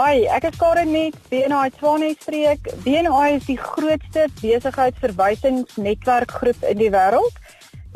[0.00, 2.70] Hi, ek is Karen met BNI Swanestreek.
[2.86, 7.36] BNI is die grootste besigheidsverwysingsnetwerkgroep in die wêreld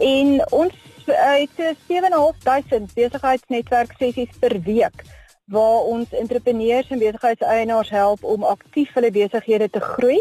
[0.04, 0.74] en ons
[1.06, 4.98] het so 7.500 besigheidsnetwerk sessies per week
[5.56, 10.20] waar ons entrepreneurs en besigheidseienaars help om aktief hulle besighede te groei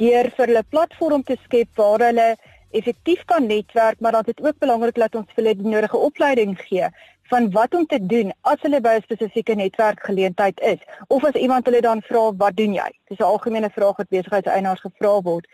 [0.00, 2.28] deur vir hulle platform te skep waar hulle
[2.72, 5.98] effektief kan netwerk, maar dan is dit ook belangrik dat ons vir hulle die nodige
[6.08, 6.88] opleiding gee
[7.28, 11.66] van wat om te doen as hulle by 'n spesifieke netwerkgeleentheid is of as iemand
[11.66, 12.90] hulle dan vra wat doen jy?
[13.08, 15.46] Dis 'n algemene vraag wat besigheidseienaars gevra word.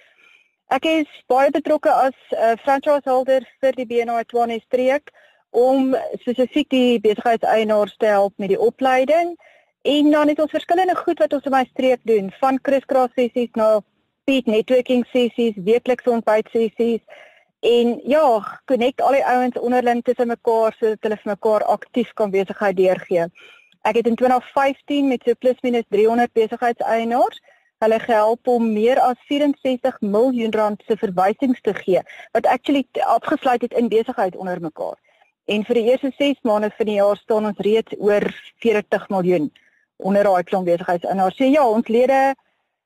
[0.68, 5.10] Ek is baie betrokke as 'n uh, franchiseholder vir die BNI Tshwane streek
[5.51, 9.37] om spesifiek die besigheidseienaars te help met die opleiding
[9.82, 13.52] en dan het ons verskillende goed wat ons in my streek doen van crisscross sessies
[13.52, 13.80] na
[14.23, 17.01] speed networking sessies, weeklikse ontbyt sessies
[17.65, 22.32] en ja, connect al die ouens onderling tussen mekaar sodat hulle vir mekaar aktief kan
[22.32, 23.24] besigheid deurgee.
[23.88, 27.40] Ek het in 2015 met so plus minus 300 besigheidseienaars
[27.85, 32.04] hulle gehelp om meer as 64 miljoen rand se verwysings te gee
[32.37, 32.85] wat actually
[33.16, 35.01] afgesluit het in besigheid onder mekaar.
[35.45, 38.29] En vir die eerste 6 maande van die jaar staan ons reeds oor
[38.65, 39.52] 40 miljoen
[39.96, 41.37] onder daai klomp besigheidseienaars.
[41.37, 42.35] So ja, ons lede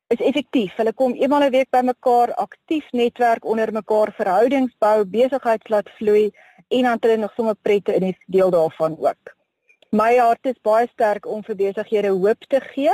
[0.08, 0.72] is effektief.
[0.80, 6.30] Hulle kom eenmal 'n week bymekaar, aktief netwerk onder mekaar, verhoudings bou, besigheid laat vloei
[6.68, 9.34] en dan hulle nog sommer prette in die deel daarvan ook.
[9.90, 12.92] My hart is baie sterk om vir besighede hoop te gee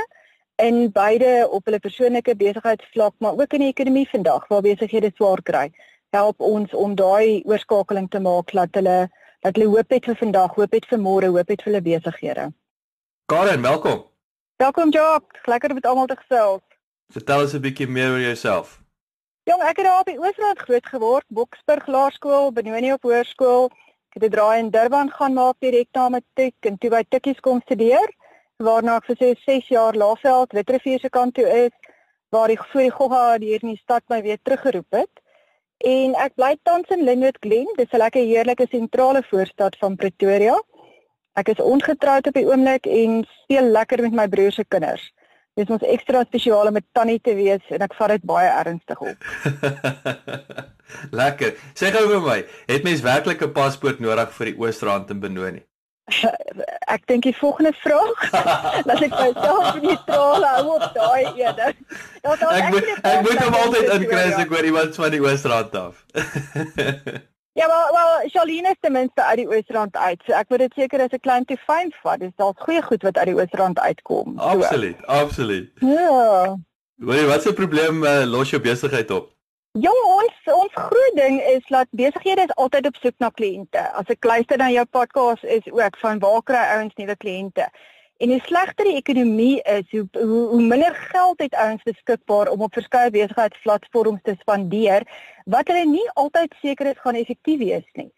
[0.55, 5.41] in beide op hulle persoonlike besigheidsvlak, maar ook in die ekonomie vandag waar besighede swaar
[5.41, 5.71] kry.
[6.09, 10.55] Help ons om daai oorskakeling te maak dat hulle dat hulle hoop het vir vandag,
[10.55, 12.51] hoop het vir môre, hoop het vir hulle besighede.
[13.25, 14.03] Karen, welkom.
[14.57, 16.64] Welkom Jock, lekker om met almal te gesels.
[17.13, 18.81] Vertel ons 'n bietjie meer oor jouself.
[19.43, 23.69] Jong, ek het daar op die Oosrand groot geword, Boksburg Laerskool, Benoni op Hoërskool.
[24.09, 27.39] Ek het 'n draai in Durban gaan maak direk na matriek en toe by Tikkies
[27.39, 28.09] kom studeer,
[28.57, 31.75] waarna ek vir so 6 jaar Laaveld Witrifuur se kant toe is,
[32.31, 35.13] waar ek voor die Gogga hier in die stad my weer teruggeroep het.
[35.77, 40.57] En ek bly tans in Lynnwood Glen, dis 'n lekker heerlike sentrale voorstad van Pretoria.
[41.35, 45.11] Ek is ongetroud op die oomblik en speel lekker met my broer se kinders.
[45.55, 48.49] Dit is ons ekstra spesiaal om met Tannie te wees en ek vat dit baie
[48.51, 49.27] ernstig op.
[51.19, 51.53] Lekker.
[51.79, 52.35] Sê gou vir my,
[52.67, 55.63] het mens werklik 'n paspoort nodig vir die Oostrand in Benoni?
[56.95, 58.25] ek dink die volgende vraag,
[58.87, 61.71] laat ek myself neutraal hou op daai ene.
[62.21, 65.79] Ja, ek moet ek moet hom altyd inkry as ek oor iemand van die Oostrand
[65.85, 66.03] af.
[67.55, 70.21] Ja, wel, wel Charlene is ten minste uit die Oosrand uit.
[70.25, 72.19] So ek word dit seker as 'n klein te fyn vat.
[72.19, 74.33] Dis dalk goeie goed wat uit die Oosrand uitkom.
[74.35, 74.43] So.
[74.43, 75.71] Absoluut, absoluut.
[75.79, 76.57] Ja.
[76.95, 79.31] Wat wat se probleem uh, los jou besigheid op?
[79.71, 83.87] Jong, ons ons groot ding is dat besighede is altyd op soek na kliënte.
[83.99, 87.69] As ek luister na jou podcast is ook van waar kry ouens nuwe kliënte?
[88.17, 92.61] En hoe slegter die ekonomie is, hoe hoe, hoe minder geld het ouens beskikbaar om
[92.61, 95.03] op verskeie besigheidsplatforms te spandeer
[95.45, 98.11] wat hulle nie altyd seker is gaan effektief wees nie.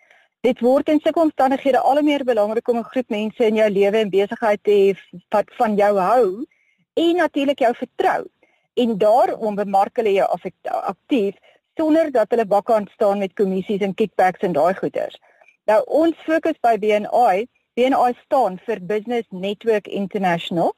[0.46, 3.70] Dit word in sulke omstandighede al hoe meer belangrik om 'n groep mense in jou
[3.70, 6.46] lewe en besigheid te hê wat van jou hou
[6.94, 8.26] en natuurlik jou vertrou.
[8.74, 10.28] En daarom bemark hulle jou
[10.64, 11.36] aktief
[11.76, 15.18] sonder dat hulle bakkant staan met kommissies en kickbacks en daai goeders.
[15.66, 20.72] Nou ons fokus by BNI BNI staan vir Business Network International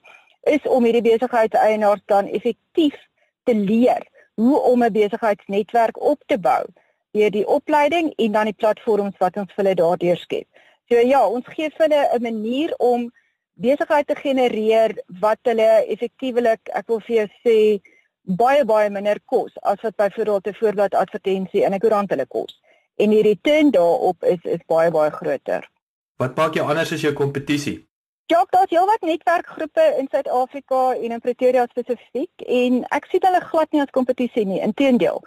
[0.52, 2.98] is om hierdie besigheidseienaars dan effektief
[3.48, 4.04] te leer
[4.36, 6.66] hoe om 'n besigheidsnetwerk op te bou
[7.12, 10.48] deur die opleiding en dan die platforms wat ons vir hulle daardeur skep.
[10.90, 13.08] So ja, ons gee vir hulle 'n manier om
[13.54, 17.58] besigheid te genereer wat hulle effektiewelik, ek wil vir jou sê,
[18.24, 22.62] baie baie minder kos as wat byvoorbeeld 'n voorblad advertensie in 'n koerant hulle kos.
[22.98, 25.70] En die return daarop is is baie baie groter.
[26.20, 27.78] Wat maak jou anders as jou kompetisie?
[28.28, 33.72] Ja, daar's heelwat netwerkgroepe in Suid-Afrika en in Pretoria spesifiek en ek sien hulle glad
[33.72, 35.22] nie as kompetisie nie, inteendeel.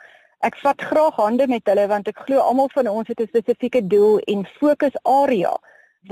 [0.45, 3.81] Ek vat graag hande met hulle want ek glo almal van ons het 'n spesifieke
[3.95, 5.55] doel en fokusarea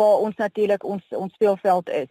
[0.00, 2.08] waar ons natuurlik ons ons speelveld is.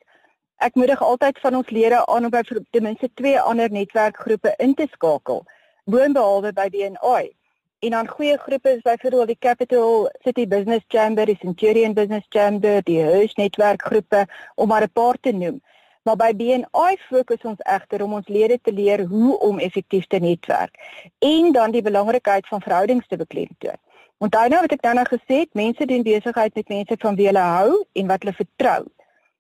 [0.62, 4.74] Ek moedig altyd van ons lede aan om by ten minste twee ander netwerkgroepe in
[4.76, 5.46] te skakel,
[5.86, 7.39] boonbehalwe by BNI.
[7.80, 12.84] En dan goeie groepe is byvoorbeeld die Capital City Business Chamber, die Centurion Business Chamber,
[12.84, 15.62] die Hirsch netwerkgroepe om maar 'n paar te noem
[16.04, 20.18] Maar by BNI fokus ons egter om ons lede te leer hoe om effektief te
[20.18, 20.80] netwerk
[21.20, 23.78] en dan die belangrikheid van verhoudings te beklemtoon.
[24.18, 27.46] Onthou nou wat ek nou gesê het, mense doen besigheid met mense van wie hulle
[27.46, 28.82] hou en wat hulle vertrou.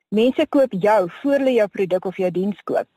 [0.09, 2.87] Mense koop jou voor hulle jou produk of jou diens koop.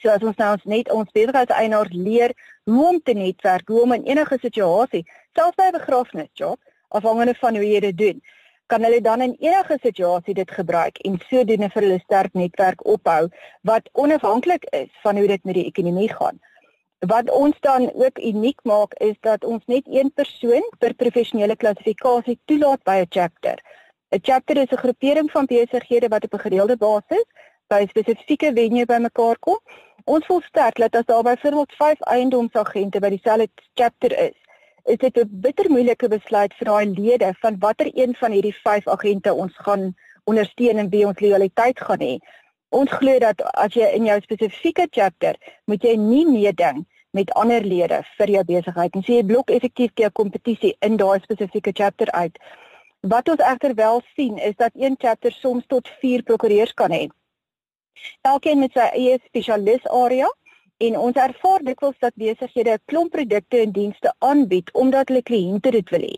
[0.00, 3.92] So as ons nou ons net ons besigheidseienaars leer hoe om te netwerk, hoe om
[3.92, 5.04] in enige situasie,
[5.34, 6.58] selfs by 'n begrafnisjob,
[6.88, 8.22] afhangende van hoe jy dit doen,
[8.66, 13.28] kan hulle dan in enige situasie dit gebruik en sodoende vir hulle sterk netwerk opbou
[13.62, 16.40] wat onafhanklik is van hoe dit met die ekonomie gaan.
[16.98, 22.38] Wat ons dan ook uniek maak is dat ons net een persoon per professionele klassifikasie
[22.44, 23.60] toelaat by 'n chapter.
[24.12, 27.26] 'n Chapter is 'n groepering van besighede wat op 'n gereelde basis
[27.72, 29.58] by spesifieke venue bymekaar kom.
[30.04, 34.36] Ons wil sterk dat as daar byvoorbeeld 5 eiendomsagente by dieselfde chapter is,
[34.84, 38.88] is dit 'n bitter moeilike besluit vir daai lede van watter een van hierdie 5
[38.88, 39.94] agente ons gaan
[40.24, 42.18] ondersteun en wie ons loyaliteit gaan hê.
[42.68, 47.64] Ons glo dat as jy in jou spesifieke chapter moet jy nie meeding met ander
[47.64, 52.10] lede vir jou besigheid en sê jy blok effektief jou kompetisie in daai spesifieke chapter
[52.10, 52.38] uit.
[53.00, 57.08] Wat ons egter wel sien is dat een chapter soms tot 4 prokureurs kan hê.
[58.22, 60.28] Elkeen met sy eie spesialis area
[60.86, 65.70] en ons ervaar dikwels dat besighede 'n klomp produkte en dienste aanbied omdat hulle kliënte
[65.70, 66.16] dit wil hê.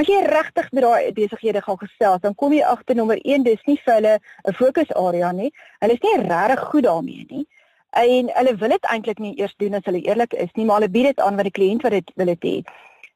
[0.00, 3.64] As jy regtig met daai besighede gaan gesels, dan kom jy agter nommer 1, dis
[3.66, 4.14] nie vir hulle
[4.48, 5.50] 'n fokusarea nie.
[5.80, 7.46] Hulle is nie regtig goed daarmee nie.
[7.90, 10.94] En hulle wil dit eintlik nie eers doen as hulle eerlik is nie, maar hulle
[10.96, 12.62] bied dit aan wat die kliënt wat dit wil hê.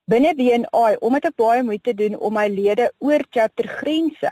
[0.05, 4.31] Binne BNI, omdat ek baie moeite doen om my lede oor chapter grense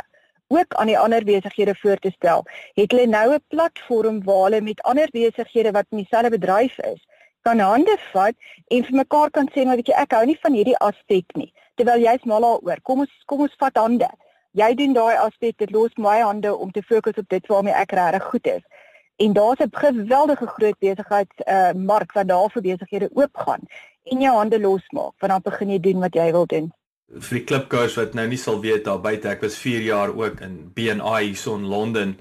[0.59, 2.45] ook aan die ander besighede voor te stel.
[2.75, 7.01] Het hulle nou 'n platform waar hulle met ander besighede wat in dieselfde bedryf is,
[7.43, 8.35] kan hande vat
[8.67, 11.53] en vir mekaar kan sê maar jy ek hou nie van hierdie aspek nie.
[11.75, 12.83] Terwyl jy's mal daaroor.
[12.83, 14.09] Kom ons kom ons vat hande.
[14.53, 17.93] Jy doen daai aspek, dit los my hande om te fokus op dit waarmee ek
[17.93, 18.63] regtig goed is.
[19.17, 23.67] En daar's 'n geweldige groot besigheids uh mark wat daar vir besighede oopgaan
[24.05, 26.73] en jou hande losmaak, want dan begin jy doen wat jy wil doen
[27.13, 30.41] vir die klipkous wat nou nie sal weet daar buite ek was 4 jaar ook
[30.45, 32.15] in BNI hier in Londen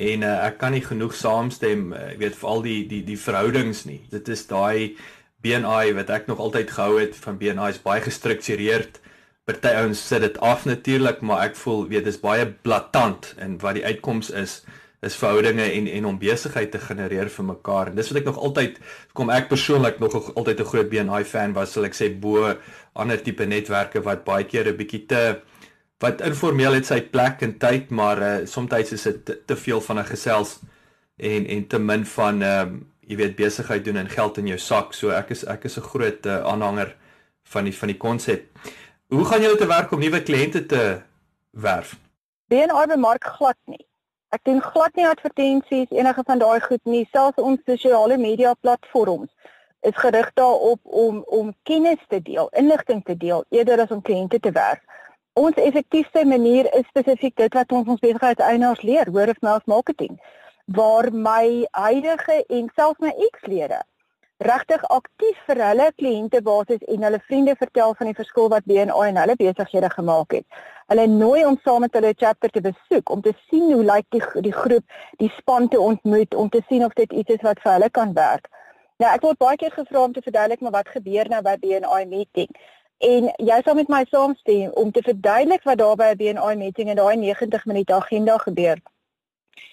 [0.00, 3.18] en uh, ek kan nie genoeg saamstem uh, ek weet vir al die die die
[3.20, 4.00] verhoudings nie.
[4.10, 4.96] Dit is daai
[5.44, 9.00] BNI wat ek nog altyd gehou het van BNI is baie gestruktureerd.
[9.48, 13.80] Party ouens sit dit af natuurlik maar ek voel weet dis baie blaatant en wat
[13.80, 14.60] die uitkoms is
[15.00, 17.90] is verhoudinge en en om besigheid te genereer vir mekaar.
[17.90, 18.80] En dis wat ek nog altyd
[19.16, 22.56] kom ek persoonlik nog altyd 'n groot BNI fan was, sal ek sê bo
[22.92, 25.40] ander tipe netwerke wat baie keer 'n bietjie te
[26.00, 29.80] wat informeel het sy plek en tyd, maar uh, soms is dit te, te veel
[29.80, 30.60] van 'n gesels
[31.16, 34.58] en en te min van ehm um, jy weet besigheid doen en geld in jou
[34.58, 34.92] sak.
[34.94, 36.94] So ek is ek is 'n groot uh, aanhanger
[37.42, 38.46] van die van die konsep.
[39.08, 41.00] Hoe gaan julle te werk om nuwe kliënte te
[41.50, 41.96] werf?
[42.48, 43.89] BNI bemark glad nie.
[44.36, 47.02] Ek doen glad nie advertensies enige van daai goed nie.
[47.10, 49.30] Selfs ons sosiale media platforms
[49.88, 54.38] is gerig daarop om om kennis te deel, inligting te deel eerder as om kliënte
[54.44, 54.78] te werf.
[55.42, 60.20] Ons effektiefste manier is spesifiek dit wat ons ons besigheidseienaars leer, word of mouth marketing,
[60.78, 63.82] waar my huidige en selfs my ekslede
[64.40, 69.18] regtig aktief vir hulle kliëntebasis en hulle vriende vertel van die verskil wat BNI en
[69.20, 70.60] hulle besighede gemaak het.
[70.88, 74.22] Hulle nooi ons saam met hulle chapter te besoek om te sien hoe lyk die
[74.46, 74.84] die groep,
[75.20, 78.14] die span te ontmoet om te sien of dit iets is wat vir hulle kan
[78.16, 78.48] werk.
[78.96, 82.06] Nou ek word baie keer gevra om te verduidelik maar wat gebeur nou by BNI
[82.08, 82.48] meeting.
[83.10, 86.88] En jy sal met my saamstem om te verduidelik wat daar by 'n BNI meeting
[86.88, 88.80] in daai 90 minute agenda gebeur.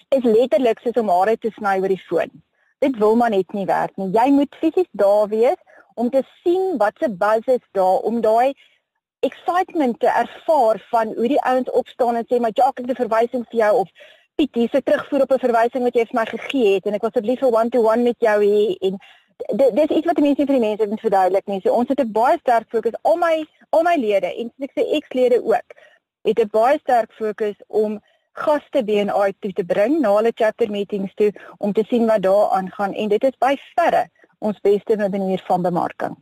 [0.08, 2.42] Is letterlik soos om hare te sny oor die foon
[2.78, 4.10] dit wil maar net nie werk nie.
[4.12, 5.58] Jy moet fisies daar wees
[5.94, 8.54] om te sien wat se buzz is daar om daai
[9.20, 13.44] excitement te ervaar van hoe die ouens opstaan en sê maar Jacques het 'n verwysing
[13.50, 13.88] vir jou of
[14.34, 17.02] Piet hier se terugvoer op 'n verwysing wat jy vir my gegee het en ek
[17.02, 18.98] was asseblief vir one to one met jou hier en
[19.74, 21.60] dis iets wat die mense vir die mense moet verduidelik nie.
[21.60, 24.82] So ons het 'n baie sterk fokus al my al my lede en ek sê
[24.98, 25.68] ekslede ook.
[26.22, 28.00] Het 'n baie sterk fokus om
[28.44, 32.54] gaste BNI toe te bring na hulle chapter meetings toe om te sien wat daar
[32.60, 34.06] aangaan en dit is by verre
[34.38, 36.16] ons beste manier van bemarking.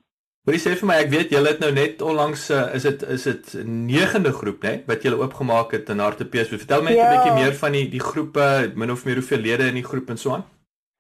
[0.46, 3.25] Hoorie sê vir my ek weet julle het nou net onlangs uh, is dit is
[3.26, 6.52] dit 9de groep nê wat julle oopgemaak het in Hartbees.
[6.52, 7.08] Vertel my net ja.
[7.08, 8.44] 'n bietjie meer van die die groepe,
[8.78, 10.44] min of meer hoeveel lede in die groep en so aan.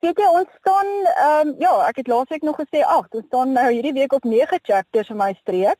[0.02, 3.14] Weet jy ons staan ehm um, ja, ek het laasweek nog gesê 8.
[3.14, 5.78] Ons staan nou hierdie week op 9 chapters in my streek.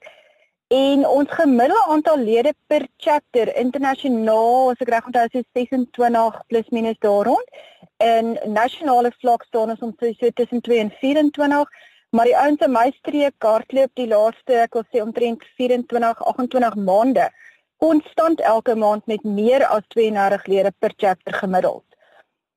[0.75, 6.73] En ons gemiddelde aantal lede per chapter internasionaal, as ek reg onthou, is 26 plus
[6.75, 7.61] minus daar rond.
[8.03, 11.71] En nasionale vlak staan ons omtrent so tussen 2 en 24,
[12.11, 16.75] maar die ouens in my streek hardloop die laaste, ek wil sê omtrent 24, 28
[16.83, 17.31] maande
[17.79, 21.85] konstant elke maand met meer as 32 lede per chapter gemiddeld.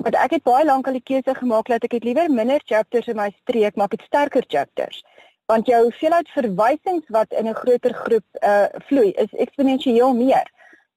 [0.02, 3.22] Want ek het baie lank al die keuse gemaak dat ek liewer minder chapters in
[3.22, 5.04] my streek, maar ek het sterker chapters.
[5.50, 10.48] Want jou hoeveelheid verwysings wat in 'n groter groep uh vloei is eksponensieel meer.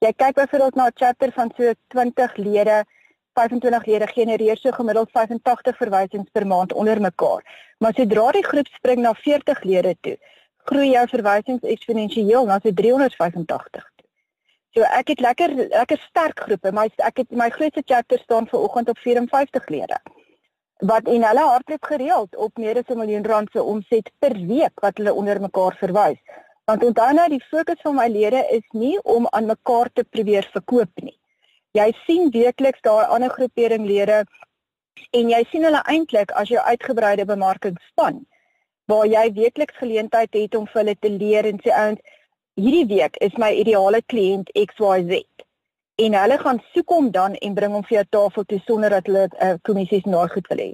[0.05, 2.85] Jy kyk byvoorbeeld na 'n chapter van so 20 lede
[3.33, 7.43] 25 lede genereer so gemiddeld 85 verwysings per maand onder mekaar.
[7.79, 10.19] Maar sodra die groep spring na 40 lede toe,
[10.65, 14.09] groei jou verwysings eksponensieel na so 385 toe.
[14.75, 18.61] So ek het lekker lekker sterk groepe, maar ek het my grootste chapter staan vir
[18.61, 19.99] oggend op 54 lede.
[20.91, 24.81] Wat en hulle hardloop gereeld op meer as 'n miljoen rand se omset per week
[24.85, 26.21] wat hulle onder mekaar verwys.
[26.65, 30.49] Want onthou nou die fokus van my lede is nie om aan mekaar te probeer
[30.53, 31.19] verkoop nie
[31.77, 34.19] jy sien weekliks daai ander groeperingslede
[35.19, 38.19] en jy sien hulle eintlik as jou uitgebreide bemarkingsspan
[38.93, 42.03] waar jy weekliks geleentheid het om vir hulle te leer en sê ouens
[42.61, 45.23] hierdie week is my ideale kliënt XYZ
[46.05, 49.09] en hulle gaan soek hom dan en bring hom vir jou tafel toe sonder dat
[49.11, 50.71] hulle uh, kommissies na goed wil hê.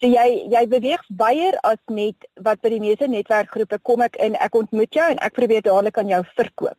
[0.00, 4.34] So jy jy beweeg baie as net wat by die meeste netwerkgroepe kom ek in,
[4.46, 6.76] ek ontmoet jou en ek probeer dadelik aan jou verkoop.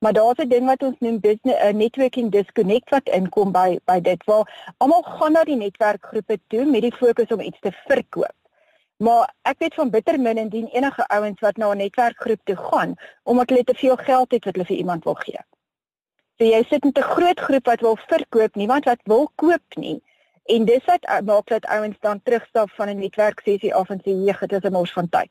[0.00, 4.00] Maar daar's 'n ding wat ons noem business uh, networking disconnect wat inkom by by
[4.00, 8.36] dit waar almal gaan na die netwerkgroepe toe met die fokus om iets te verkoop.
[8.96, 12.94] Maar ek weet van bitter min indien enige ouens wat na 'n netwerkgroep toe gaan
[13.22, 15.40] omdat hulle te veel geld het wat hulle vir iemand wil gee.
[16.40, 20.02] So jy sit met 'n groot groep wat wil verkoop, niemand wat wil koop nie.
[20.44, 24.34] En dis wat maak dat ouens dan terugstap van 'n netwerksessie af en sê, "Nee,
[24.40, 25.30] dit is 'n mors van tyd."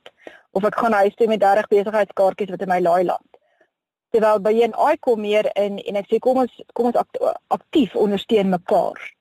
[0.51, 3.29] Of ek gaan huis toe met 30 besigheidskaartjies wat in my laai land
[4.09, 6.97] terwyl by een AI kom meer in en ek sê kom ons kom ons
[7.47, 9.11] aktief ondersteun mekaar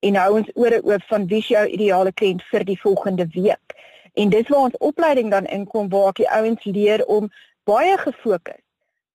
[0.00, 3.74] en hou ons ore oop van wie jou ideale kliënt vir die volgende week.
[4.14, 7.28] En dis waar ons opleiding dan inkom waar ek die ouens leer om
[7.66, 8.62] baie gefokus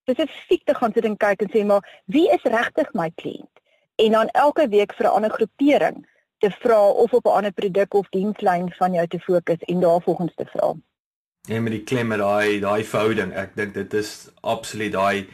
[0.04, 3.62] spesifiek te gaan sit en kyk en sê maar wie is regtig my kliënt?
[4.02, 6.04] En dan elke week vir 'n ander groepering
[6.40, 10.36] te vra of op 'n ander produk of dienslyn van jou te fokus en daarvolgens
[10.36, 10.74] te vra.
[11.50, 15.28] En met die klem met daai daai verhouding, ek dink dit is absoluut daai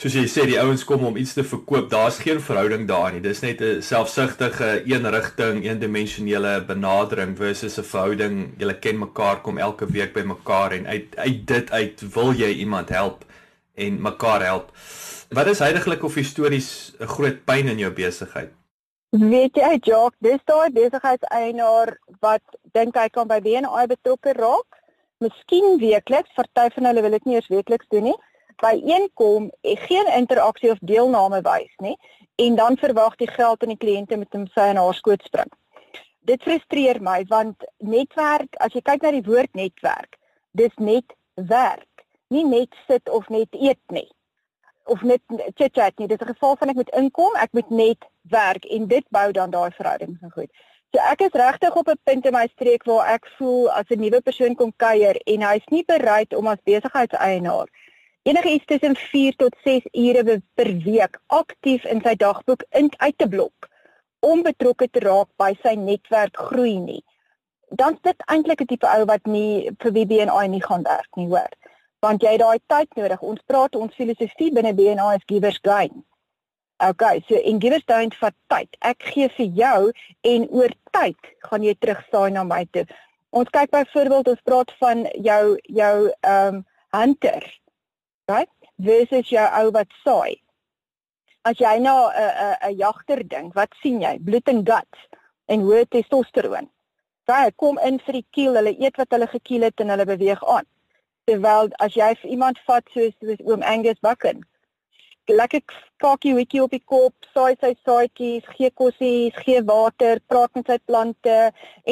[0.00, 1.90] soos jy sê die ouens kom om iets te verkoop.
[1.90, 3.20] Daar's geen verhouding daar nie.
[3.20, 8.54] Dis net 'n selfsugtige een rigting, eendimensionele benadering versus 'n verhouding.
[8.58, 12.48] Julle ken mekaar, kom elke week by mekaar en uit uit dit uit wil jy
[12.48, 13.24] iemand help
[13.74, 14.72] en mekaar help.
[15.30, 18.50] Wat is heidaglik of histories 'n groot pyn in jou besigheid?
[19.10, 24.80] Weet jy, Jock, dis daai besigheidseienaar wat dink hy kan by BNI betrokke raak
[25.20, 28.16] miskien weekliks, party van hulle wil dit nie eers weekliks doen nie.
[28.60, 31.96] By een kom en eh, geen interaksie of deelname wys nie
[32.40, 35.50] en dan verwag die geld aan die kliënte met hom sy en haar skoot spring.
[36.28, 40.16] Dit frustreer my want netwerk, as jy kyk na die woord netwerk,
[40.56, 41.89] dis net werk,
[42.30, 44.08] nie net sit of net eet nie
[44.90, 45.22] of net
[45.54, 46.08] chit-chat nie.
[46.08, 49.32] Dit is 'n geval van ek moet inkom, ek moet net werk en dit bou
[49.32, 50.50] dan daai verhouding so goed.
[50.92, 54.00] So ek is regtig op 'n punt in my streek waar ek voel as 'n
[54.00, 57.68] nuwe persoon kom kuier en hy's nie bereid om as besigheidseienaar
[58.22, 63.18] enige iets tussen 4 tot 6 ure per week aktief in sy dagboek in uit
[63.18, 63.68] te blok
[64.20, 67.04] om betrokke te raak by sy netwerk groei nie.
[67.70, 71.26] Dan is dit eintlik 'n tipe ou wat nie vir BNI nie gaan werk nie,
[71.26, 71.48] hoor.
[72.00, 73.20] Want jy het daai tyd nodig.
[73.20, 76.04] Ons praat ons filosofie binne BNI is givers gain.
[76.80, 78.76] Okay, so en givers don't vat tyd.
[78.80, 79.92] Ek gee vir jou
[80.32, 82.86] en oor tyd gaan jy terugsaai na my toe.
[83.36, 86.64] Ons kyk byvoorbeeld ons praat van jou jou ehm um,
[86.96, 87.44] hunter.
[88.32, 88.50] Right?
[88.80, 90.40] Versus jou ou wat saai.
[91.44, 94.16] As jy nou 'n 'n 'n jagter dink, wat sien jy?
[94.18, 95.00] Bloed en guts
[95.46, 96.68] en hoë testosteron.
[97.26, 100.42] Daai kom in vir die kiel, hulle eet wat hulle gekiel het en hulle beweeg
[100.44, 100.66] aan.
[101.30, 104.40] Terwyl as jy vir iemand vat soos soos oom Angus Bucken,
[105.30, 105.62] lekker
[106.02, 110.78] kakie hoetjie op die kop, saai sy saaitjies, gee kossies, gee water, praat met sy
[110.90, 111.36] plante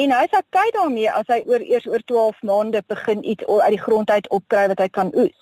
[0.03, 3.81] en hy's okay daarmee as hy oor eers oor 12 maande begin iets uit die
[3.85, 5.39] grond uit opkry wat hy kan oes.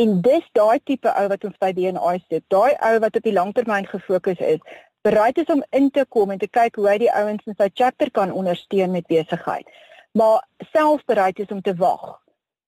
[0.00, 2.42] En dis daai tipe ou wat ons by DNA sit.
[2.50, 4.64] Daai ou wat op die langtermyn gefokus is,
[5.06, 7.68] bereid is om in te kom en te kyk hoe hy die ouens in sy
[7.74, 9.68] chapter kan ondersteun met besigheid.
[10.18, 10.42] Maar
[10.72, 12.23] self bereid is om te wag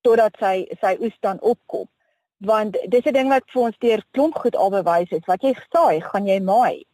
[0.07, 1.87] totdat sy sy oes dan opkom.
[2.47, 5.55] Want dis 'n ding wat vir ons deur klomp goed al bewys het wat jy
[5.73, 6.85] saai gaan jy maai.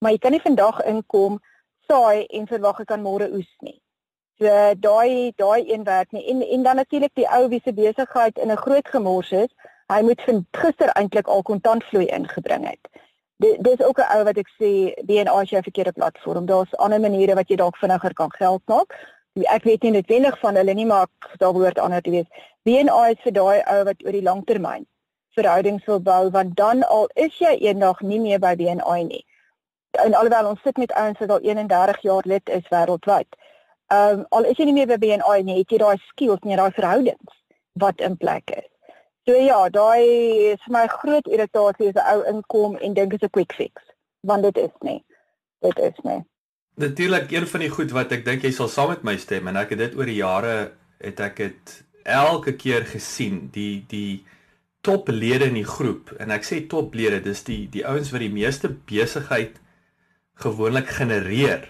[0.00, 1.38] Maar jy kan nie vandag inkom
[1.88, 3.80] saai en verwag ek kan môre oes nie.
[4.38, 4.46] So
[4.86, 6.26] daai daai een werk nie.
[6.30, 9.50] En en dan natuurlik die ou wie se besigheid in 'n groot gemors is
[9.88, 12.84] hy moet van gister eintlik al kontantvloei ingebring het.
[13.38, 16.46] Dis ook 'n ou wat ek sê DNA is jou verkeerde platform.
[16.46, 20.56] Daar's ander maniere wat jy dalk vinniger kan geld maak ek weet nie noodwendig van
[20.56, 21.06] hulle nie maar
[21.38, 22.28] daar behoort ander te wees
[22.64, 24.86] BNI is vir daai ou wat oor die langtermyn
[25.38, 29.24] verhoudings wil bou want dan al is jy eendag nie meer by BNI nie
[29.90, 33.36] En alhoewel ons sit met ouens wat al 31 jaar lid is wêreldwyd.
[33.86, 36.56] Ehm um, al is jy nie meer by BNI nie, het jy daai skills nie,
[36.60, 37.38] daai verhoudings
[37.82, 38.66] wat in plek is.
[39.24, 43.22] So ja, daai is vir my groot irritasie as 'n ou inkom en dink dit
[43.22, 43.82] is 'n quick fix,
[44.20, 45.04] want dit is nie.
[45.60, 46.20] Dit is nie.
[46.78, 49.56] Natuurlik een van die goed wat ek dink jy sal saam met my stem en
[49.58, 50.52] ek het dit oor die jare
[51.02, 51.72] het ek dit
[52.06, 54.22] elke keer gesien die die
[54.86, 58.70] toplede in die groep en ek sê toplede dis die die ouens wat die meeste
[58.70, 59.58] besigheid
[60.38, 61.66] gewoonlik genereer.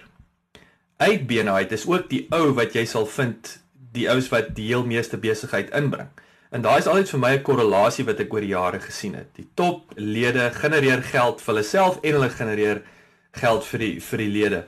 [1.01, 3.55] Uit BNI is ook die ou wat jy sal vind
[3.97, 6.13] die ouens wat die heel meeste besigheid inbring.
[6.53, 9.33] En daai is altyd vir my 'n korrelasie wat ek oor die jare gesien het.
[9.33, 12.85] Die toplede genereer geld vir hulle self en hulle genereer
[13.31, 14.63] geld vir die vir die lede.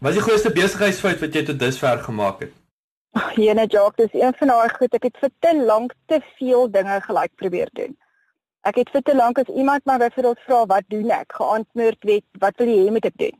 [0.00, 2.54] Wat is die grootste besigheidsfout wat jy tot dusver gemaak het?
[3.44, 7.00] Jene Jacques, dis een van daai goed ek het vir te lank te veel dinge
[7.06, 7.96] gelyk probeer doen.
[8.68, 12.26] Ek het vir te lank as iemand my byvoorbeeld vra wat doen ek, geantwoord weet
[12.42, 13.36] wat wil jy hê moet ek doen?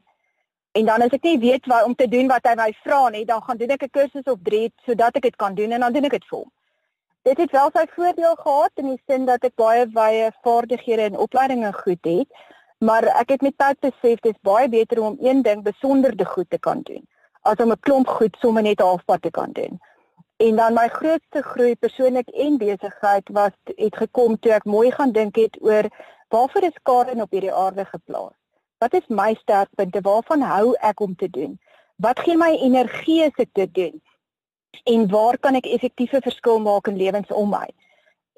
[0.79, 3.25] En dan as ek nie weet wat om te doen wat hy my vra nie,
[3.27, 5.93] dan gaan doen ek 'n kursus of 3 sodat ek dit kan doen en dan
[5.93, 6.51] doen ek dit vir hom.
[7.23, 11.17] Dit het wel sy voordeel gehad in die sin dat ek baie baie vaardighede en
[11.17, 12.29] opleidinge goed het,
[12.81, 16.25] maar ek het met tyd besef dit is baie beter om een ding besonder te
[16.25, 17.05] goed te kan doen
[17.43, 19.81] as om 'n klomp goed sommer net halfpad te kan doen.
[20.37, 25.13] En dan my grootste groei persoonlik en besigheid was het gekom toe ek mooi gaan
[25.13, 25.89] dink het oor
[26.29, 28.37] waarvoor is Karen op hierdie aarde geplaas?
[28.79, 30.01] Wat is my sterkpunte?
[30.01, 31.61] Waarvan hou ek om te doen?
[31.97, 34.03] Wat gee my energie as ek dit doen?
[34.85, 37.69] En waar kan ek effektiewe verskil maak in lewens om my?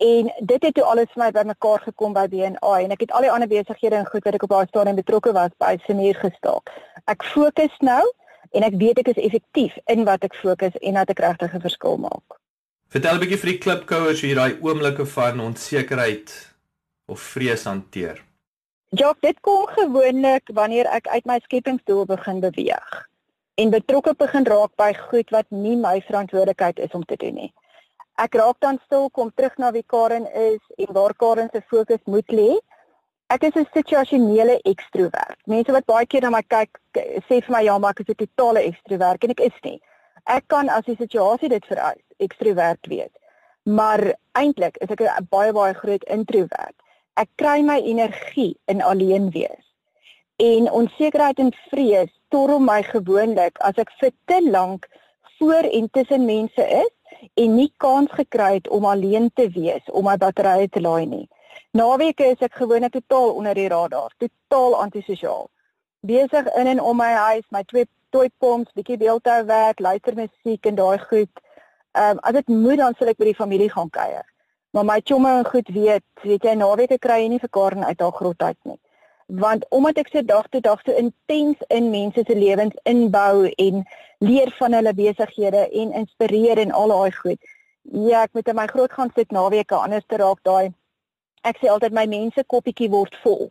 [0.02, 3.22] En dit het toe alles vir my bymekaar gekom by BNI en ek het al
[3.22, 6.72] die ander besighede en goed wat ek op daai stadium betrokke was by Senior gestaak.
[7.12, 8.02] Ek fokus nou
[8.50, 11.62] en ek weet ek is effektief in wat ek fokus en dat ek regtig 'n
[11.68, 12.38] verskil maak.
[12.90, 16.34] Vertel 'n bietjie vir die klipkouers hoe jy daai oomblikke van onsekerheid
[17.06, 18.18] of vrees hanteer.
[18.90, 23.08] Ja, dit kom gewoonlik wanneer ek uit my skepingsdoel begin beweeg
[23.54, 27.52] en betrokke begin raak by goed wat nie my verantwoordelikheid is om te doen nie.
[28.22, 32.02] Ek raak dan stil, kom terug na wie Karen is en waar Karen se fokus
[32.06, 32.50] moet lê
[33.32, 35.38] Ek is 'n situasionele ekstrovert.
[35.46, 36.76] Mense wat baie keer na my kyk,
[37.28, 39.80] sê vir my ja, maar ek is 'n totale ekstrovert en ek is nie.
[40.26, 43.14] Ek kan as die situasie dit vereis, ekstrovert wees.
[43.64, 46.76] Maar eintlik is ek 'n baie baie groot introvert.
[47.16, 49.64] Ek kry my energie in alleen wees.
[50.36, 54.88] En onsekerheid en vrees storm my gewoonlik as ek vir te lank
[55.38, 56.92] voor en tussen mense is
[57.34, 61.28] en nie kans gekry het om alleen te wees om my batterye te laai nie.
[61.72, 65.48] Naweke is ek gewoonlik totaal onder die radar, totaal antisosiaal.
[66.00, 70.66] Besig in en om my huis, my twee toy pomps, bietjie beeldhou werk, luister musiek
[70.68, 71.32] en daai goed.
[71.92, 74.26] Ehm um, as dit moet dan sal ek by die familie gaan kuier.
[74.72, 78.00] Maar my chomme en goed weet, weet jy naweke kry jy nie vir Karen uit
[78.00, 78.78] haar grot uit nie.
[79.32, 83.84] Want omdat ek se dag tot dag so intens in mense se lewens inbou en
[84.18, 87.40] leer van hulle besighede en inspireer en al daai goed.
[87.82, 90.74] Ja, ek moet in my groot gaan sit naweke anders te raak daai
[91.48, 93.50] ek sê altyd my mense koppietjie word vol.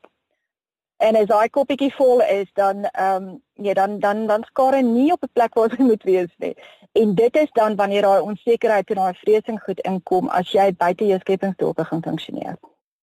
[1.02, 3.32] En as daai koppietjie vol is, dan ehm um,
[3.66, 6.56] ja, dan dan dan skare nie op 'n plek waar jy moet wees nie.
[6.92, 11.06] En dit is dan wanneer daai onsekerheid en daai vreesing goed inkom as jy buite
[11.06, 12.56] jou skepingsdoel begin funksioneer.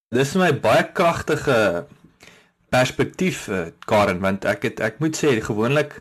[0.09, 1.87] Dis my baie kragtige
[2.75, 6.01] perspektief eh, Karen want ek het ek moet sê gewoonlik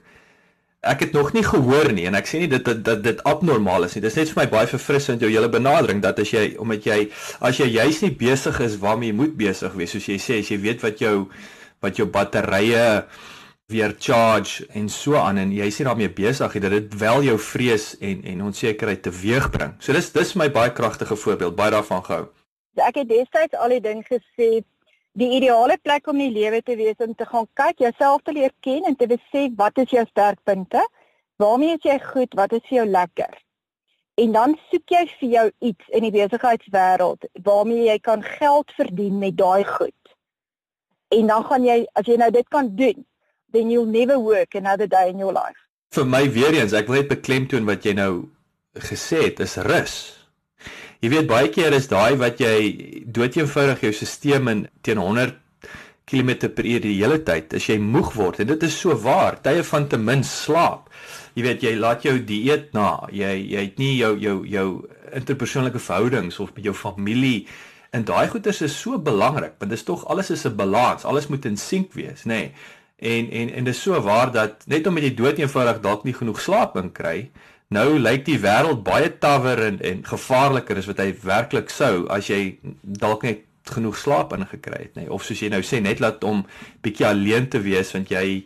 [0.88, 3.88] ek het nog nie gehoor nie en ek sê nie dit dat dit, dit abnormaal
[3.88, 4.04] is nie.
[4.06, 7.00] Dit is net vir my baie verfrissend jou hele benadering dat as jy omdat jy
[7.40, 10.52] as jy juis nie besig is waarmee jy moet besig wees soos jy sê as
[10.54, 11.16] jy weet wat jou
[11.84, 12.86] wat jou batterye
[13.68, 17.90] weer charge en so aan en jy sê daarmee besig dat dit wel jou vrees
[18.00, 19.76] en en onsekerheid teweegbring.
[19.84, 22.26] So dis dis my baie kragtige voorbeeld, baie daarvan gehou.
[22.78, 24.62] Ek het destyds al die ding gesê
[25.18, 28.36] die ideale plek om in die lewe te wees om te gaan kyk jouself te
[28.36, 30.84] leer ken en te besef wat is jou sterkpunte?
[31.42, 32.34] Waarmee is jy goed?
[32.38, 33.34] Wat is vir jou lekker?
[34.18, 39.20] En dan soek jy vir jou iets in die besigheidswêreld waarmee jy kan geld verdien
[39.22, 39.94] met daai goed.
[41.14, 43.06] En dan gaan jy as jy nou dit kan doen,
[43.54, 45.58] then you'll never work another day in your life.
[45.94, 48.28] Vir my weer eens, ek wil net beklemtoon wat jy nou
[48.90, 50.17] gesê het, is rus.
[51.02, 55.36] Jy weet baie keer is daai wat jy doeteenvoudig jou stelsel in teen 100
[56.08, 59.38] km per uur die hele tyd as jy moeg word en dit is so waar
[59.44, 60.88] tye van te min slaap.
[61.36, 63.04] Jy weet jy laat jou dieet na.
[63.14, 64.68] Jy jy het nie jou jou jou
[65.14, 67.46] interpersoonlike verhoudings of met jou familie
[67.96, 71.06] en daai goeders is so belangrik want dit is tog alles is 'n balans.
[71.06, 72.42] Alles moet in sink wees, nê.
[72.42, 72.52] Nee.
[72.98, 76.42] En en en dit is so waar dat net omdat jy doeteenvoudig dalk nie genoeg
[76.42, 77.30] slaap in kry,
[77.76, 82.30] Nou lyk die wêreld baie tawer en en gevaarliker as wat hy werklik sou as
[82.32, 82.60] jy
[83.04, 86.46] dalk net genoeg slaap ingekry het nê of soos jy nou sê net laat om
[86.80, 88.46] bietjie alleen te wees want jy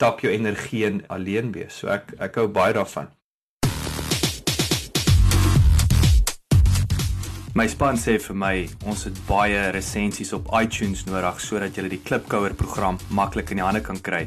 [0.00, 1.76] tap jou energie in alleen wees.
[1.76, 3.12] So ek ek hou baie daarvan.
[7.54, 8.54] My span sê vir my
[8.88, 13.68] ons het baie resensies op iTunes nodig sodat jy die Klipkouer program maklik in die
[13.68, 14.24] hande kan kry.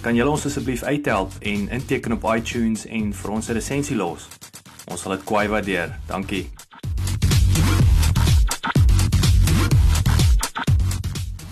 [0.00, 4.28] Kan julle ons asseblief uithelp en inteken op iTunes en vir ons 'n resensie los?
[4.88, 5.92] Ons sal dit kwai waardeer.
[6.08, 6.48] Dankie.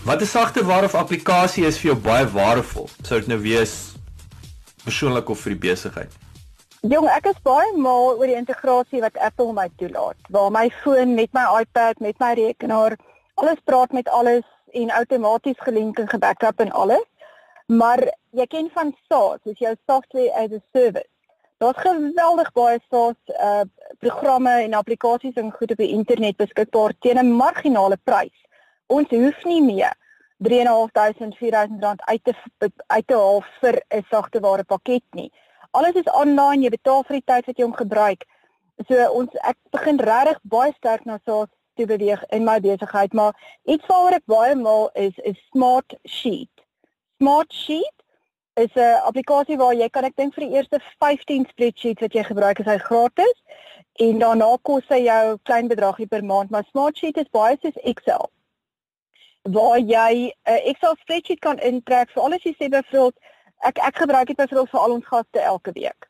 [0.04, 2.88] Wat 'n sagte ware of applikasie is vir jou baie waardevol?
[3.02, 3.92] Sou dit nou wees
[4.84, 6.12] persoonlik of vir die besigheid?
[6.80, 10.16] Jong, ek is baie mal oor die integrasie wat Apple my toelaat.
[10.30, 12.96] Waar my foon met my iPad, met my rekenaar,
[13.34, 17.04] alles praat met alles en outomaties gelink en gebackup en alles.
[17.68, 18.02] Maar
[18.32, 21.08] jy ken van SaaS, dis jou software as a service.
[21.58, 23.64] Daar's geweldig baie SaaS uh
[23.98, 28.38] programme en aplikasies en goed op die internet beskikbaar teen 'n marginale prys.
[28.86, 29.94] Ons hoef nie meer
[30.38, 32.34] 3.500 4.000 rand uit te
[32.86, 35.32] uit te haal vir 'n sagteware pakket nie
[35.70, 38.26] alles is online, jy betaal vir die tyd wat jy hom gebruik.
[38.88, 43.36] So ons ek begin regtig baie sterk na SaaS toe beweeg in my besigheid, maar
[43.66, 46.57] iets waaroor ek baie mal is is Smart Sheet.
[47.18, 47.96] Smart Sheet
[48.54, 52.24] is 'n applikasie waar jy kan ek dink vir die eerste 15 spreadsheets wat jy
[52.24, 53.36] gebruik is hy gratis
[53.94, 57.78] en daarna kos hy jou klein bedragie per maand, maar Smart Sheet is baie soos
[57.82, 58.30] Excel
[59.42, 63.18] waar jy 'n Excel spreadsheet kan intrek vir alles jy sê byvoorbeeld
[63.66, 66.08] Ek ek gebruik dit byvoorbeeld vir al ons gaste elke week.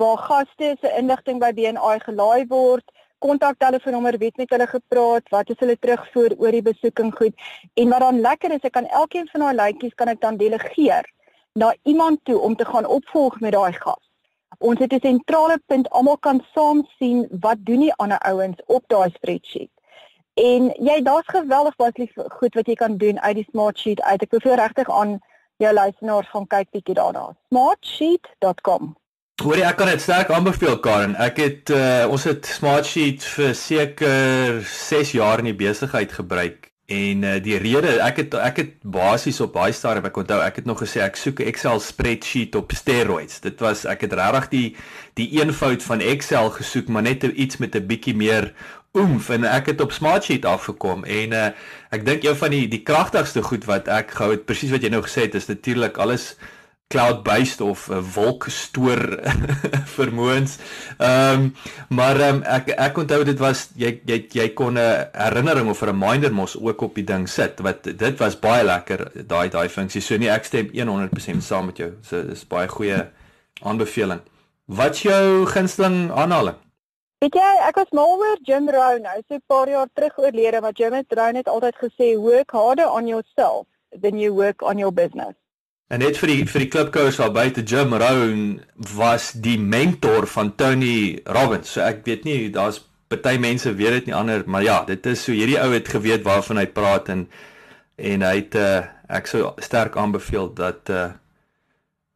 [0.00, 2.84] Waar gaste se inligting by BNI gelaai word,
[3.18, 7.34] kontaktelefoonnommer, weet met hulle gepraat, wat is hulle terugvoer oor die besoeking goed
[7.74, 11.08] en wat dan lekker is, ek kan elkeen van daai lytjies kan ek dan delegeer
[11.56, 14.02] na iemand toe om te gaan opvolg met daai gas.
[14.58, 18.84] Ons het 'n sentrale punt, almal kan saam sien wat doen die ander ouens op
[18.86, 19.70] daai spreadsheet.
[20.34, 24.22] En jy daar's geweldig baie goed wat jy kan doen uit die smart sheet uit.
[24.22, 25.20] Ek beveel regtig aan
[25.56, 27.36] jou luisteraars gaan kyk bietjie daarna.
[27.48, 28.96] smartsheet.com.
[29.36, 31.12] Hoorie, ek kan dit sterk aanbeveel Karen.
[31.20, 37.26] Ek het uh, ons het Smartsheet vir seker 6 jaar in die besigheid gebruik en
[37.26, 40.70] uh, die rede ek het ek het basies op baie stadium ek onthou ek het
[40.70, 43.44] nog gesê ek soek 'n Excel spreadsheet op steroids.
[43.44, 44.68] Dit was ek het regtig die
[45.20, 48.54] die eenvoud van Excel gesoek, maar net iets met 'n bietjie meer
[48.96, 51.52] oomf en ek het op Smartsheet afgekom en uh,
[51.92, 54.88] ek dink een van die die kragtigste goed wat ek gehou het presies wat jy
[54.96, 56.38] nou gesê het is natuurlik alles
[56.88, 59.00] cloud based of uh, wolkstoor
[59.96, 60.58] vermoëns.
[60.98, 61.54] Ehm um,
[61.88, 65.90] maar um, ek ek onthou dit was jy jy jy kon 'n herinnering of 'n
[65.90, 70.00] reminder mos ook op die ding sit wat dit was baie lekker daai daai funksie.
[70.00, 71.90] So nee ek stem 100% saam met jou.
[72.02, 73.10] So dis baie goeie
[73.62, 74.20] aanbeveling.
[74.66, 76.56] Wat's jou gunsteling aanhaling?
[77.18, 79.06] Weet jy, ek was mal oor Jim Rohn.
[79.06, 82.90] Hy sê 'n paar jaar terug oorlede, maar Jim Rohn het altyd gesê work harder
[82.90, 83.66] on yourself
[84.02, 85.34] than you work on your business.
[85.86, 88.40] En net vir die vir die klipkous al buite Jim Rohn
[88.96, 91.70] was die mentor van Tony Robbins.
[91.76, 95.22] So ek weet nie daar's party mense weet dit nie ander, maar ja, dit is
[95.22, 97.28] so hierdie ou het geweet waarvan hy praat en
[97.96, 101.06] en hy het uh, ek sou sterk aanbeveel dat uh,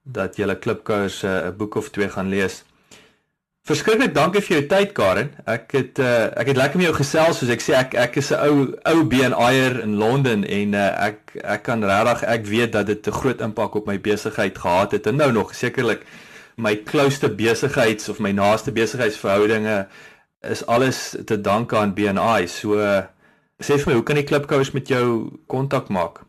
[0.03, 2.65] dat jy 'n klipkous 'n uh, boek of twee gaan lees.
[3.69, 5.35] Verskriklik dankie vir jou tyd Karen.
[5.45, 8.31] Ek het uh, ek het lekker met jou gesels soos ek sê ek ek is
[8.33, 8.55] 'n ou
[8.89, 13.19] ou BNIer in Londen en uh, ek ek kan regtig ek weet dat dit 'n
[13.21, 16.07] groot impak op my besigheid gehad het en nou nog sekerlik
[16.57, 19.87] my closeste besigheids of my naaste besigheidsverhoudinge
[20.41, 22.47] is alles te danke aan BNI.
[22.47, 23.05] So uh,
[23.61, 26.25] sê vir my, hoe kan die klipkous met jou kontak maak?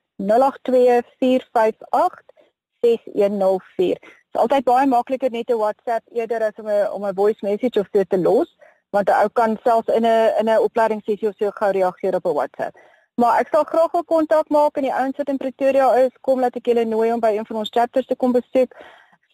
[4.28, 7.42] Dit is altyd baie makliker net 'n WhatsApp eerder as om 'n om 'n voice
[7.42, 8.58] message of so te los,
[8.90, 12.26] want 'n ou kan selfs in 'n in 'n opleidingssessie of so gou reageer op
[12.26, 12.76] 'n WhatsApp.
[13.16, 16.40] Maar ek sal graag 'n kontak maak en die ouens wat in Pretoria is, kom
[16.40, 18.72] laat ek julle nooi om by een van ons chapters te kom besoek.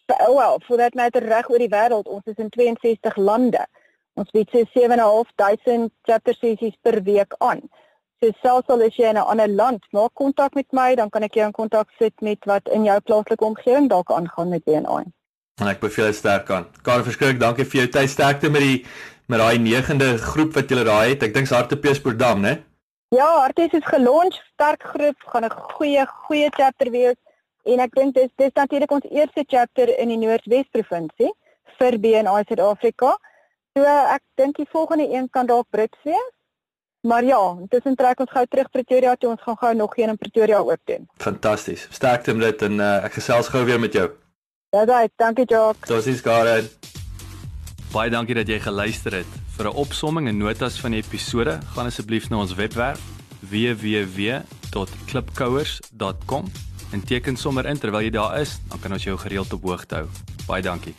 [0.06, 3.66] Well, for that matter reg oor die wêreld, ons is in 62 lande.
[4.14, 7.64] Ons bied so 7.500 chapter sessies per week aan.
[8.22, 11.22] So selfs al is jy in 'n ander land, maak kontak met my, dan kan
[11.22, 15.02] ek jou in kontak sit met wat in jou plaaslike omgewing dalk aangaan met BNI.
[15.60, 16.66] En ek beveel dit sterk aan.
[16.82, 18.86] Karel verskrik, dankie vir jou tyd sterkte met die
[19.26, 21.22] met daai 9de groep wat julle daai het.
[21.22, 22.62] Ek dink Hartepeespoortdam, né?
[23.08, 27.16] Ja, Hartepees is gelons, sterk groep, gaan 'n goeie goeie chapter wees
[27.64, 31.32] en ek dink dis dis natuurlik ons eerste chapter in die Noordwes provinsie
[31.78, 33.16] vir BNI Suid-Afrika.
[33.74, 36.30] So ek dink die volgende een kan dalk Brits wees.
[37.04, 40.16] Maar ja, intussen trek ons gou terug Pretoria toe ons gaan gou nog een in
[40.16, 41.08] Pretoria oop doen.
[41.20, 41.88] Fantasties.
[41.90, 44.10] Sterkte met dit en uh, ek gesels gou weer met jou.
[44.72, 45.86] Dis reg, dankie Jock.
[45.86, 46.64] Totsiens Karen.
[47.92, 49.26] Baie dankie dat jy geluister het.
[49.58, 53.00] Vir 'n opsomming en notas van die episode, gaan asseblief na ons webwerf
[53.50, 56.44] www.klipkouers.com
[56.92, 59.94] en teken sommer in terwyl jy daar is, dan kan ons jou gereeld op hoogte
[59.94, 60.06] hou.
[60.46, 60.94] Baie dankie.